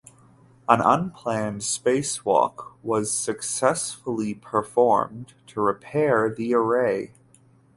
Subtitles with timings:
[0.67, 7.13] An unplanned spacewalk was successfully performed to repair the array.